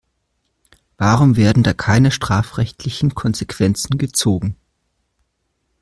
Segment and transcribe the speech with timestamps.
[0.97, 4.55] Warum werden da keine strafrechtlichen Konsequenzen gezogen?